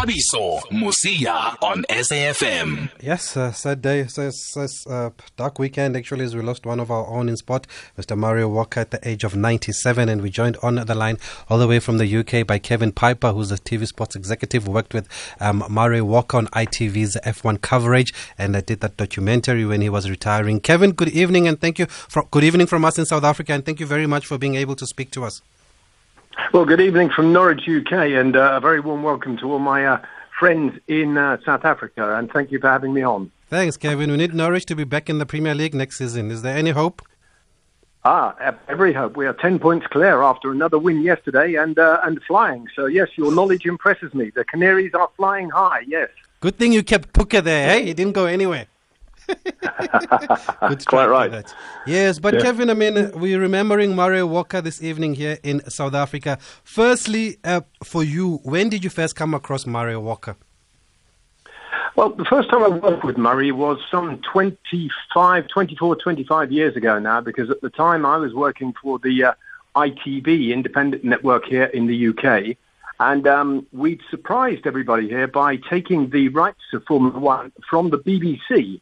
[0.00, 2.90] Thabiso Mosia on SAFM.
[3.02, 4.00] Yes, uh, sad day.
[4.00, 7.66] It's uh, dark weekend actually as we lost one of our own in sport,
[7.98, 8.16] Mr.
[8.16, 11.18] Murray Walker at the age of 97 and we joined on the line
[11.50, 14.70] all the way from the UK by Kevin Piper who's a TV sports executive who
[14.70, 15.06] worked with
[15.38, 20.08] um, Murray Walker on ITV's F1 coverage and I did that documentary when he was
[20.08, 20.60] retiring.
[20.60, 23.66] Kevin, good evening and thank you for, good evening from us in South Africa and
[23.66, 25.42] thank you very much for being able to speak to us.
[26.52, 29.84] Well, good evening from Norwich, UK, and uh, a very warm welcome to all my
[29.84, 30.00] uh,
[30.38, 33.30] friends in uh, South Africa, and thank you for having me on.
[33.48, 34.10] Thanks, Kevin.
[34.10, 36.30] We need Norwich to be back in the Premier League next season.
[36.30, 37.02] Is there any hope?
[38.04, 38.34] Ah,
[38.68, 39.16] every hope.
[39.16, 42.66] We are 10 points clear after another win yesterday and, uh, and flying.
[42.74, 44.30] So, yes, your knowledge impresses me.
[44.30, 46.08] The Canaries are flying high, yes.
[46.40, 47.86] Good thing you kept Pukki there, hey?
[47.86, 48.66] He didn't go anywhere.
[50.86, 51.54] Quite right.
[51.86, 52.40] Yes, but yeah.
[52.40, 56.38] Kevin, I mean, we're remembering Murray Walker this evening here in South Africa.
[56.64, 60.36] Firstly, uh, for you, when did you first come across Murray Walker?
[61.96, 66.98] Well, the first time I worked with Murray was some 25, 24, 25 years ago
[66.98, 69.32] now, because at the time I was working for the uh,
[69.76, 72.56] ITV independent network here in the UK.
[73.00, 77.98] And um, we'd surprised everybody here by taking the rights of Formula One from the
[77.98, 78.80] BBC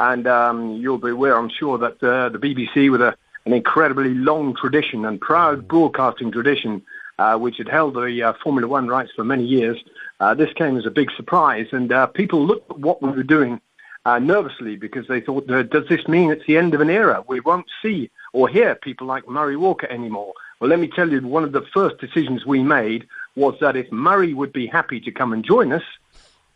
[0.00, 4.14] and um, you'll be aware, I'm sure, that uh, the BBC, with a, an incredibly
[4.14, 6.82] long tradition and proud broadcasting tradition,
[7.18, 9.78] uh, which had held the uh, Formula One rights for many years,
[10.18, 11.66] uh, this came as a big surprise.
[11.72, 13.60] And uh, people looked at what we were doing
[14.06, 17.22] uh, nervously because they thought, does this mean it's the end of an era?
[17.28, 20.32] We won't see or hear people like Murray Walker anymore.
[20.60, 23.06] Well, let me tell you, one of the first decisions we made
[23.36, 25.82] was that if Murray would be happy to come and join us,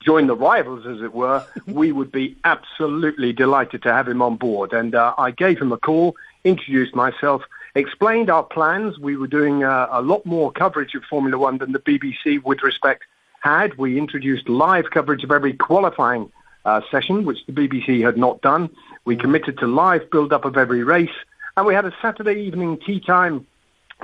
[0.04, 4.36] join the rivals, as it were, we would be absolutely delighted to have him on
[4.36, 4.72] board.
[4.72, 7.42] And uh, I gave him a call, introduced myself,
[7.74, 8.98] explained our plans.
[8.98, 12.62] We were doing uh, a lot more coverage of Formula One than the BBC, with
[12.62, 13.04] respect,
[13.40, 13.76] had.
[13.78, 16.30] We introduced live coverage of every qualifying
[16.64, 18.70] uh, session, which the BBC had not done.
[19.04, 21.14] We committed to live build-up of every race.
[21.56, 23.46] And we had a Saturday evening tea time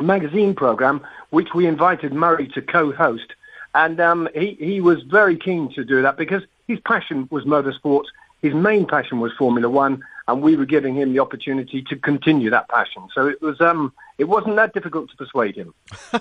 [0.00, 1.00] magazine program,
[1.30, 3.34] which we invited Murray to co-host.
[3.74, 8.04] And um, he, he was very keen to do that because his passion was motorsport.
[8.42, 12.48] His main passion was Formula One, and we were giving him the opportunity to continue
[12.50, 13.06] that passion.
[13.14, 15.74] So it was um, it wasn't that difficult to persuade him.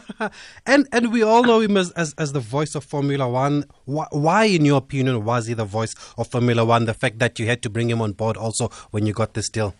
[0.65, 3.65] and and we all know him as, as, as the voice of Formula One.
[3.85, 6.85] Why, why, in your opinion, was he the voice of Formula One?
[6.85, 9.49] The fact that you had to bring him on board also when you got this
[9.49, 9.73] deal.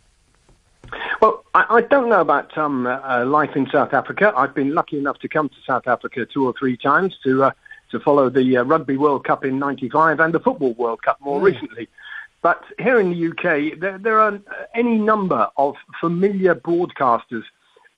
[1.22, 4.34] Well, I, I don't know about um, uh, life in South Africa.
[4.36, 7.52] I've been lucky enough to come to South Africa two or three times to uh,
[7.92, 11.40] to follow the uh, Rugby World Cup in '95 and the Football World Cup more
[11.40, 11.44] mm.
[11.44, 11.90] recently.
[12.42, 14.40] But here in the UK, there, there are
[14.74, 17.44] any number of familiar broadcasters.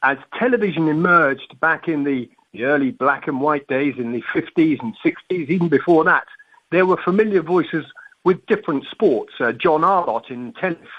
[0.02, 4.80] As television emerged back in the, the early black and white days in the 50s
[4.82, 6.26] and 60s, even before that,
[6.72, 7.86] there were familiar voices
[8.24, 9.34] with different sports.
[9.40, 10.90] Uh, John Arlott in tennis,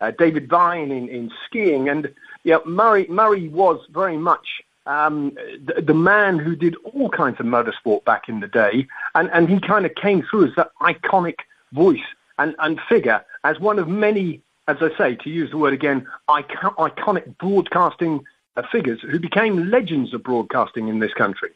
[0.00, 2.12] uh, David Vine in, in skiing, and
[2.44, 5.32] yeah, Murray Murray was very much um,
[5.64, 9.48] the, the, man who did all kinds of motorsport back in the day, and, and
[9.48, 11.40] he kind of came through as that iconic
[11.72, 11.98] voice
[12.38, 16.06] and, and figure as one of many, as I say, to use the word again,
[16.28, 18.24] icon, iconic broadcasting
[18.56, 21.50] uh, figures who became legends of broadcasting in this country.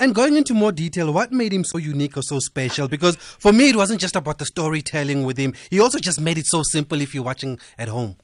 [0.00, 2.88] And going into more detail, what made him so unique or so special?
[2.88, 5.54] Because for me, it wasn't just about the storytelling with him.
[5.70, 8.16] He also just made it so simple if you're watching at home.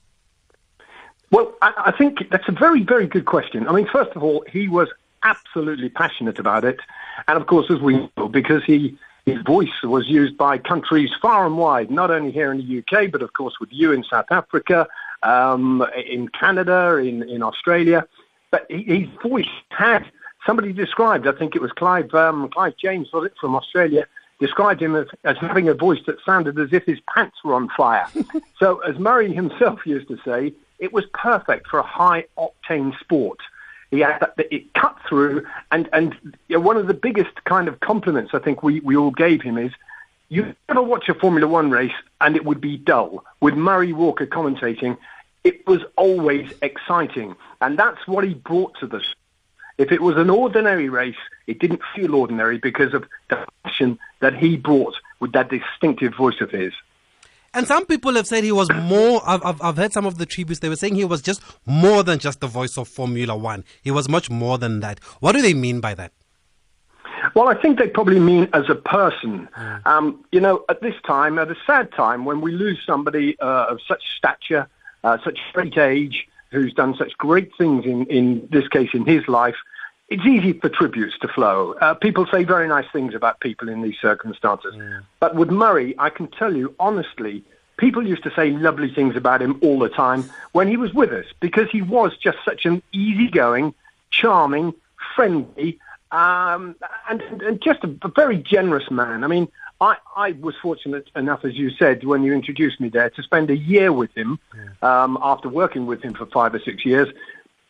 [1.31, 3.67] Well, I, I think that's a very, very good question.
[3.67, 4.89] I mean, first of all, he was
[5.23, 6.79] absolutely passionate about it.
[7.29, 11.47] And of course, as we know, because he his voice was used by countries far
[11.47, 14.27] and wide, not only here in the UK, but of course with you in South
[14.31, 14.89] Africa,
[15.23, 18.05] um, in Canada, in, in Australia.
[18.51, 20.05] But his voice had
[20.47, 24.07] somebody described, I think it was Clive, um, Clive James, was it, from Australia,
[24.41, 27.69] described him as, as having a voice that sounded as if his pants were on
[27.77, 28.07] fire.
[28.59, 33.39] so, as Murray himself used to say, it was perfect for a high octane sport.
[33.93, 36.17] He had that, it cut through, and and
[36.49, 39.43] you know, one of the biggest kind of compliments I think we, we all gave
[39.43, 39.71] him is
[40.31, 41.93] you never watch a Formula One race
[42.23, 43.23] and it would be dull.
[43.41, 44.97] With Murray Walker commentating,
[45.45, 49.05] it was always exciting, and that's what he brought to the
[49.79, 51.17] if it was an ordinary race,
[51.47, 56.41] it didn't feel ordinary because of the passion that he brought with that distinctive voice
[56.41, 56.73] of his.
[57.55, 59.21] And some people have said he was more.
[59.27, 60.61] I've, I've, heard some of the tributes.
[60.61, 63.65] They were saying he was just more than just the voice of Formula One.
[63.83, 65.01] He was much more than that.
[65.21, 66.13] What do they mean by that?
[67.35, 69.49] Well, I think they probably mean as a person.
[69.57, 69.87] Mm.
[69.87, 73.67] Um, you know, at this time, at a sad time, when we lose somebody uh,
[73.69, 74.67] of such stature,
[75.05, 79.27] uh, such great age, who's done such great things in, in this case in his
[79.27, 79.57] life,
[80.09, 81.73] it's easy for tributes to flow.
[81.81, 84.75] Uh, people say very nice things about people in these circumstances.
[85.21, 87.43] But with Murray, I can tell you honestly,
[87.79, 91.13] people used to say lovely things about him all the time when he was with
[91.13, 93.75] us because he was just such an easygoing,
[94.11, 94.75] charming,
[95.17, 95.79] friendly,
[96.11, 96.77] um,
[97.09, 99.25] and, and just a, a very generous man.
[99.25, 99.49] I mean,
[99.83, 103.51] I, I was fortunate enough, as you said, when you introduced me there, to spend
[103.51, 104.39] a year with him
[104.81, 107.09] um, after working with him for five or six years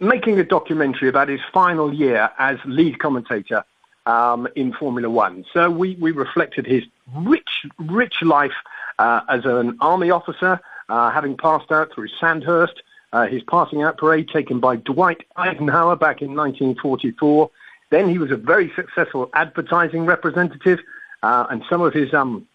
[0.02, 3.64] making a documentary about his final year as lead commentator
[4.04, 5.44] um, in Formula One.
[5.52, 6.82] So we, we reflected his
[7.14, 8.52] rich, rich life
[8.98, 12.82] uh, as an army officer, uh, having passed out through Sandhurst,
[13.12, 17.48] uh, his passing out parade taken by Dwight Eisenhower back in 1944.
[17.90, 20.80] Then he was a very successful advertising representative,
[21.22, 22.46] uh, and some of his um,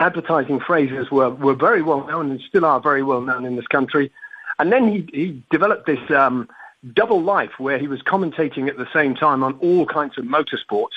[0.00, 3.66] advertising phrases were, were very well known and still are very well known in this
[3.66, 4.10] country.
[4.58, 6.48] And then he, he developed this um,
[6.92, 10.94] double life where he was commentating at the same time on all kinds of motorsports.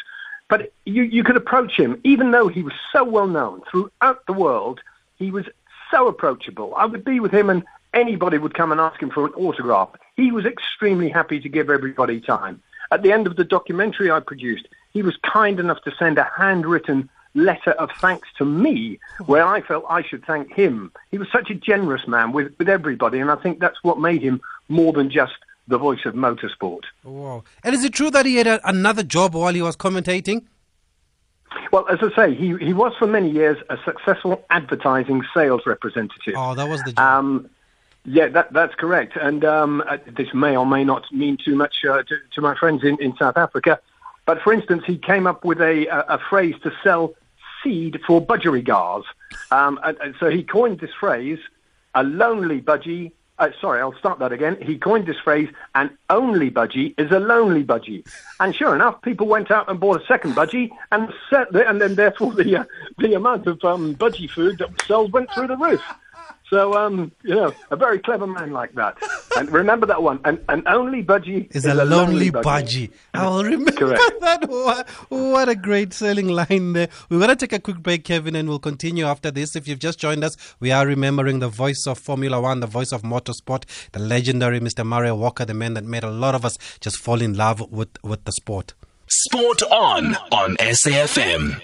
[0.49, 4.33] But you, you could approach him, even though he was so well known throughout the
[4.33, 4.79] world,
[5.17, 5.45] he was
[5.91, 6.73] so approachable.
[6.75, 7.63] I would be with him and
[7.93, 9.89] anybody would come and ask him for an autograph.
[10.15, 12.61] He was extremely happy to give everybody time.
[12.91, 14.67] At the end of the documentary I produced,
[14.97, 19.61] he was kind enough to send a handwritten letter of thanks to me where I
[19.61, 20.91] felt I should thank him.
[21.11, 24.23] He was such a generous man with, with everybody, and I think that's what made
[24.23, 25.35] him more than just
[25.67, 26.85] the voice of motorsport.
[27.03, 27.43] Wow.
[27.63, 30.45] And is it true that he had a, another job while he was commentating?
[31.71, 36.33] Well, as I say, he, he was for many years a successful advertising sales representative.
[36.35, 37.19] Oh, that was the job.
[37.19, 37.49] Um,
[38.03, 39.15] yeah, that, that's correct.
[39.15, 42.55] And um, uh, this may or may not mean too much uh, to, to my
[42.55, 43.79] friends in, in South Africa.
[44.27, 47.15] But for instance, he came up with a, a, a phrase to sell
[47.63, 49.05] seed for budgerigars.
[49.49, 51.39] Um, and, and so he coined this phrase,
[51.95, 54.57] a lonely budgie uh, sorry, I'll start that again.
[54.61, 58.07] He coined this phrase, an only budgie is a lonely budgie.
[58.39, 61.79] And sure enough, people went out and bought a second budgie, and, set the, and
[61.79, 62.63] then therefore the, uh,
[62.97, 65.81] the amount of um, budgie food that was sold went through the roof.
[66.49, 68.97] So, um, you know, a very clever man like that.
[69.35, 70.21] And remember that one.
[70.23, 72.89] An, an only budgie is, is a, a, lonely, lonely budgie.
[72.89, 72.91] budgie.
[73.13, 74.01] I'll remember Correct.
[74.21, 74.47] that.
[74.49, 76.87] What, what a great selling line there.
[77.09, 79.57] We're going to take a quick break, Kevin, and we'll continue after this.
[79.57, 82.93] If you've just joined us, we are remembering the voice of Formula One, the voice
[82.93, 84.85] of motorsport, the legendary Mr.
[84.85, 87.89] Murray Walker, the man that made a lot of us just fall in love with,
[88.03, 88.73] with the sport.
[89.07, 91.61] Sport on on SAFM.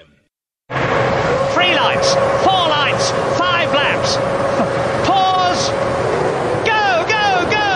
[1.53, 4.17] Three lights, four lights, five laps.
[5.07, 5.69] Pause.
[6.65, 7.71] Go, go, go.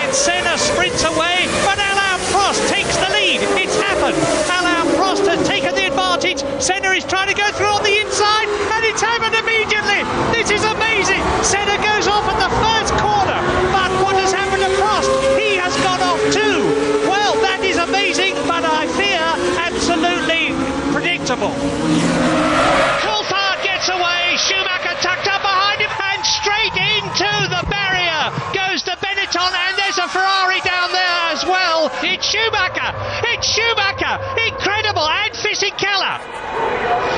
[0.00, 3.44] And Senna sprints away, but Alain Prost takes the lead.
[3.60, 4.16] It's happened.
[4.48, 6.40] Alain Prost has taken the advantage.
[6.62, 10.00] Senna is trying to go through on the inside, and it's happened immediately.
[10.32, 11.20] This is amazing.
[11.44, 13.38] Senna goes off at the first corner,
[13.76, 15.12] but what has happened to Prost?
[15.36, 16.64] He has gone off too.
[17.04, 19.20] Well, that is amazing, but I fear
[19.60, 20.56] absolutely
[20.92, 21.52] predictable.
[32.04, 32.90] It's Schumacher.
[33.32, 34.14] It's Schumacher.
[34.46, 35.06] Incredible.
[35.08, 36.20] And Fisichella.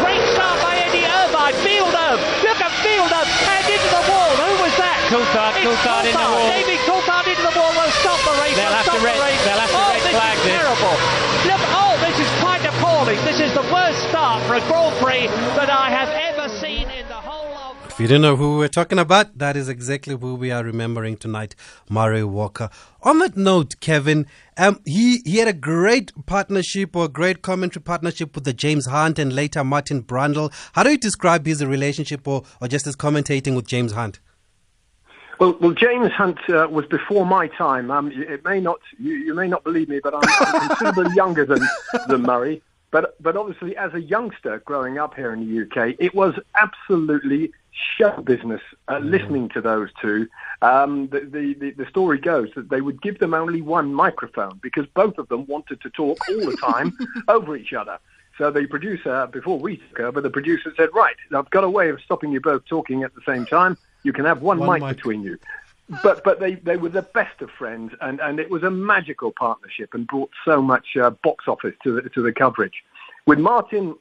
[0.00, 1.54] Great start by Eddie Irvine.
[1.60, 2.10] Fielder.
[2.46, 3.22] Look at Fielder.
[3.26, 4.32] And into the wall.
[4.40, 4.96] Who was that?
[5.10, 5.52] Coulthard.
[5.58, 6.48] It's Coulthard in the wall.
[6.48, 7.72] David Coulthard into the wall.
[7.76, 8.56] Will stop the race.
[8.56, 9.42] They'll have to red- the race.
[9.44, 10.54] they'll have to oh, red this flag is this.
[10.56, 10.94] terrible.
[11.50, 13.18] Look, oh, this is quite appalling.
[13.28, 15.26] This is the worst start for a Grand Prix
[15.60, 15.99] that I have
[18.00, 21.54] you don't know who we're talking about, that is exactly who we are remembering tonight,
[21.90, 22.70] Murray Walker.
[23.02, 24.26] On that note, Kevin,
[24.56, 28.86] um, he, he had a great partnership or a great commentary partnership with the James
[28.86, 30.50] Hunt and later Martin Brundle.
[30.72, 34.18] How do you describe his relationship or, or just his commentating with James Hunt?
[35.38, 37.90] Well, well, James Hunt uh, was before my time.
[37.90, 41.44] Um, it may not, you, you may not believe me, but I'm, I'm considerably younger
[41.44, 41.60] than,
[42.08, 42.62] than Murray.
[42.90, 47.52] But, but obviously, as a youngster growing up here in the UK, it was absolutely
[47.98, 50.28] show business uh, listening to those two.
[50.62, 54.58] Um, the, the, the, the story goes that they would give them only one microphone
[54.62, 56.96] because both of them wanted to talk all the time
[57.28, 57.98] over each other.
[58.38, 61.90] So the producer, before we took over, the producer said, right, I've got a way
[61.90, 63.76] of stopping you both talking at the same time.
[64.02, 64.96] You can have one, One mic, mic.
[64.96, 65.38] between you.
[66.02, 69.32] But but they, they were the best of friends, and, and it was a magical
[69.32, 72.84] partnership and brought so much uh, box office to the, to the coverage.
[73.26, 73.96] With Martin,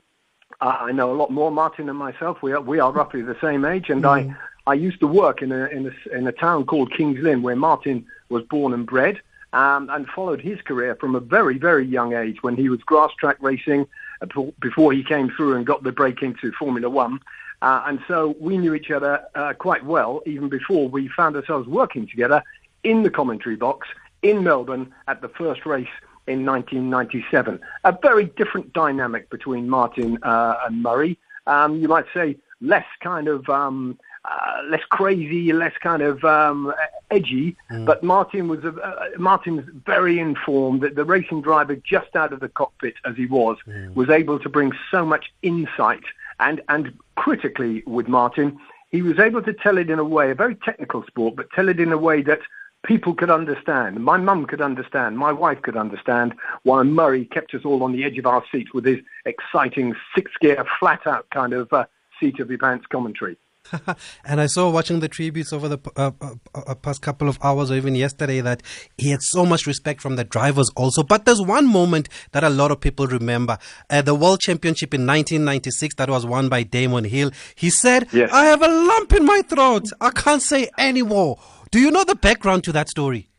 [0.61, 1.51] uh, I know a lot more.
[1.51, 4.35] Martin and myself, we are we are roughly the same age, and I
[4.67, 7.55] I used to work in a in a in a town called Kings Lynn, where
[7.55, 9.19] Martin was born and bred,
[9.53, 13.11] um, and followed his career from a very very young age when he was grass
[13.19, 13.87] track racing
[14.21, 14.27] uh,
[14.61, 17.19] before he came through and got the break into Formula One.
[17.61, 21.67] Uh, and so we knew each other uh, quite well even before we found ourselves
[21.67, 22.41] working together
[22.83, 23.87] in the commentary box
[24.21, 25.87] in Melbourne at the first race
[26.27, 27.59] in 1997.
[27.83, 31.17] A very different dynamic between Martin uh, and Murray.
[31.47, 36.73] Um, you might say less kind of um, uh, less crazy, less kind of um,
[37.09, 37.55] edgy.
[37.71, 37.85] Mm.
[37.85, 40.81] But Martin was uh, Martin was very informed.
[40.81, 43.93] That the racing driver, just out of the cockpit as he was, mm.
[43.95, 46.03] was able to bring so much insight.
[46.39, 48.57] And and critically with Martin,
[48.91, 51.69] he was able to tell it in a way, a very technical sport, but tell
[51.69, 52.39] it in a way that
[52.83, 53.99] people could understand.
[54.03, 55.17] My mum could understand.
[55.17, 58.73] My wife could understand why Murray kept us all on the edge of our seats
[58.73, 61.85] with his exciting six-gear, flat-out kind of uh,
[62.19, 63.37] seat of your pants commentary.
[64.25, 67.71] and I saw watching the tributes over the uh, uh, uh, past couple of hours
[67.71, 68.63] or even yesterday that
[68.97, 71.03] he had so much respect from the drivers also.
[71.03, 73.57] But there's one moment that a lot of people remember.
[73.89, 77.31] Uh, the World Championship in 1996 that was won by Damon Hill.
[77.55, 78.31] He said, yes.
[78.31, 79.89] I have a lump in my throat.
[80.01, 81.39] I can't say anymore.
[81.71, 83.29] Do you know the background to that story?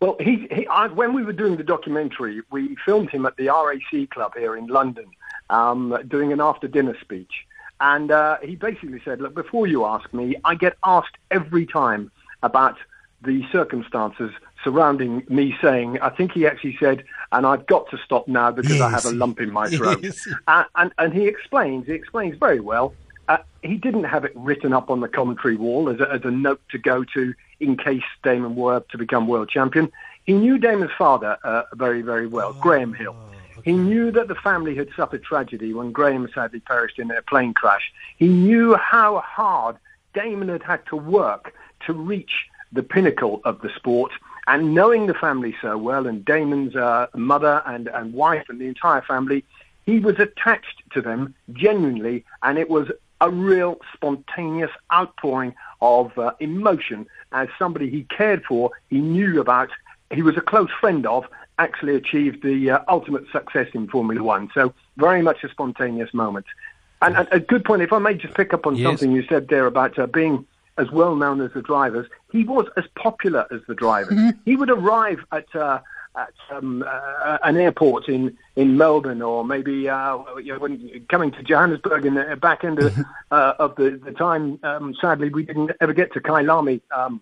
[0.00, 3.48] Well, he, he I, when we were doing the documentary, we filmed him at the
[3.48, 5.06] RAC Club here in London
[5.50, 7.46] um, doing an after-dinner speech.
[7.80, 12.10] And uh, he basically said, look, before you ask me, I get asked every time
[12.42, 12.76] about
[13.22, 14.32] the circumstances
[14.62, 18.76] surrounding me saying, I think he actually said, and I've got to stop now because
[18.76, 18.82] yes.
[18.82, 20.02] I have a lump in my throat.
[20.02, 20.26] Yes.
[20.46, 22.94] Uh, and, and he explains, he explains very well.
[23.28, 26.30] Uh, he didn't have it written up on the commentary wall as a, as a
[26.30, 29.92] note to go to in case Damon were to become world champion.
[30.24, 32.60] He knew Damon's father uh, very, very well, oh.
[32.60, 33.16] Graham Hill.
[33.68, 37.52] He knew that the family had suffered tragedy when Graham sadly perished in a plane
[37.52, 37.92] crash.
[38.16, 39.76] He knew how hard
[40.14, 41.52] Damon had had to work
[41.84, 44.12] to reach the pinnacle of the sport.
[44.46, 48.68] And knowing the family so well, and Damon's uh, mother and, and wife and the
[48.68, 49.44] entire family,
[49.84, 52.88] he was attached to them genuinely, and it was
[53.20, 59.68] a real spontaneous outpouring of uh, emotion as somebody he cared for, he knew about,
[60.10, 61.26] he was a close friend of,
[61.58, 64.50] actually achieved the uh, ultimate success in Formula One.
[64.54, 66.46] So very much a spontaneous moment.
[67.02, 68.86] And, and, a good point, if I may just pick up on yes.
[68.86, 70.46] something you said there about uh, being
[70.78, 74.14] as well known as the drivers, he was as popular as the drivers.
[74.14, 74.38] Mm-hmm.
[74.44, 75.80] He would arrive at, uh,
[76.16, 81.30] at um, uh, an airport in, in Melbourne or maybe uh, you know, when coming
[81.32, 82.96] to Johannesburg in the back end of,
[83.30, 84.58] uh, of the, the time.
[84.62, 87.20] Um, sadly, we didn't ever get to Kyalami um,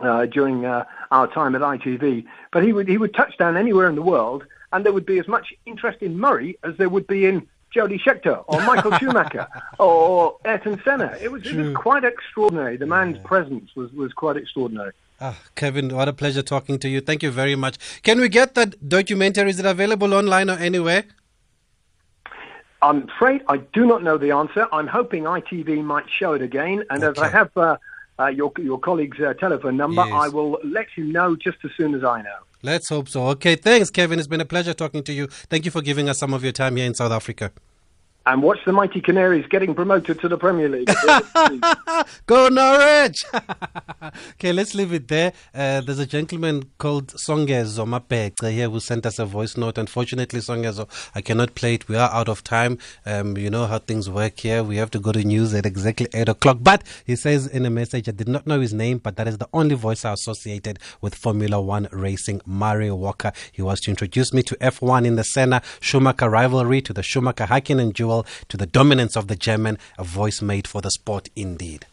[0.00, 2.24] uh, during uh, our time at ITV.
[2.52, 5.18] But he would he would touch down anywhere in the world, and there would be
[5.18, 9.46] as much interest in Murray as there would be in Jody Scheckter or Michael Schumacher
[9.78, 11.16] or Ayrton Senna.
[11.20, 12.76] It was, it was, quite extraordinary.
[12.76, 13.22] The man's yeah.
[13.24, 14.92] presence was, was quite extraordinary.
[15.20, 17.00] Ah, Kevin, what a pleasure talking to you.
[17.00, 17.76] Thank you very much.
[18.02, 19.50] Can we get that documentary?
[19.50, 21.04] Is it available online or anywhere?
[22.80, 24.68] I'm afraid I do not know the answer.
[24.72, 26.84] I'm hoping ITV might show it again.
[26.90, 27.20] And okay.
[27.20, 27.76] as I have uh,
[28.18, 30.04] uh, your your colleague's uh, telephone number.
[30.04, 30.12] Yes.
[30.12, 32.38] I will let you know just as soon as I know.
[32.62, 33.28] Let's hope so.
[33.28, 34.18] Okay, thanks, Kevin.
[34.18, 35.28] It's been a pleasure talking to you.
[35.28, 37.52] Thank you for giving us some of your time here in South Africa
[38.28, 40.86] and watch the mighty Canaries getting promoted to the Premier League.
[42.26, 43.24] Go Norwich!
[44.32, 45.32] okay, let's leave it there.
[45.54, 49.78] Uh, there's a gentleman called Songezo Mapekce here who sent us a voice note.
[49.78, 51.88] Unfortunately, Songezo, I cannot play it.
[51.88, 52.76] We are out of time.
[53.06, 54.62] Um, you know how things work here.
[54.62, 56.58] We have to go to news at exactly 8 o'clock.
[56.60, 59.38] But he says in a message, I did not know his name, but that is
[59.38, 63.32] the only voice I associated with Formula One racing, Murray Walker.
[63.52, 67.46] He was to introduce me to F1 in the Senna Schumacher rivalry, to the Schumacher
[67.46, 68.17] Hakkinen duel
[68.48, 71.86] to the dominance of the German, a voice made for the sport indeed.